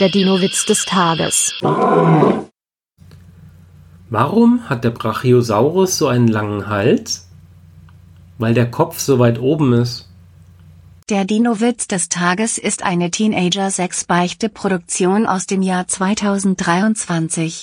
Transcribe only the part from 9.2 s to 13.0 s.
weit oben ist. Der Dino-Witz des Tages ist